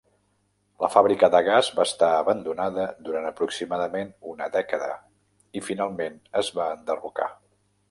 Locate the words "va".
1.79-1.85, 6.61-6.71